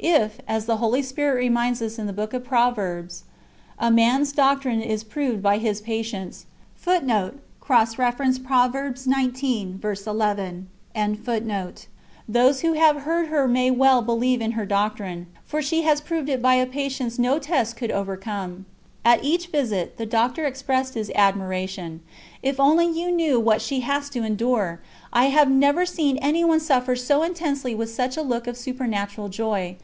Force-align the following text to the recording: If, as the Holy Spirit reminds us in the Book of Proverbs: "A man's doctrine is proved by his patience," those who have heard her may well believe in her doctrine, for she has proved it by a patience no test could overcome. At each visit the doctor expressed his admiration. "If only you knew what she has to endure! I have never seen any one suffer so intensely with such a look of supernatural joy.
If, 0.00 0.38
as 0.46 0.66
the 0.66 0.76
Holy 0.76 1.02
Spirit 1.02 1.38
reminds 1.40 1.82
us 1.82 1.98
in 1.98 2.06
the 2.06 2.12
Book 2.12 2.32
of 2.32 2.44
Proverbs: 2.44 3.24
"A 3.80 3.90
man's 3.90 4.30
doctrine 4.30 4.80
is 4.80 5.02
proved 5.02 5.42
by 5.42 5.58
his 5.58 5.80
patience," 5.80 6.46
those 6.86 7.00
who 7.00 7.00
have 7.16 7.42
heard 13.02 13.26
her 13.26 13.48
may 13.48 13.70
well 13.72 14.00
believe 14.02 14.40
in 14.40 14.52
her 14.52 14.64
doctrine, 14.64 15.26
for 15.44 15.60
she 15.60 15.82
has 15.82 16.00
proved 16.00 16.28
it 16.28 16.40
by 16.40 16.54
a 16.54 16.64
patience 16.64 17.18
no 17.18 17.40
test 17.40 17.76
could 17.76 17.90
overcome. 17.90 18.66
At 19.04 19.24
each 19.24 19.48
visit 19.48 19.96
the 19.96 20.06
doctor 20.06 20.44
expressed 20.44 20.94
his 20.94 21.10
admiration. 21.16 22.02
"If 22.40 22.60
only 22.60 22.86
you 22.86 23.10
knew 23.10 23.40
what 23.40 23.60
she 23.60 23.80
has 23.80 24.08
to 24.10 24.22
endure! 24.22 24.78
I 25.12 25.24
have 25.24 25.50
never 25.50 25.84
seen 25.84 26.18
any 26.18 26.44
one 26.44 26.60
suffer 26.60 26.94
so 26.94 27.24
intensely 27.24 27.74
with 27.74 27.90
such 27.92 28.16
a 28.16 28.22
look 28.22 28.46
of 28.46 28.56
supernatural 28.56 29.28
joy. 29.28 29.76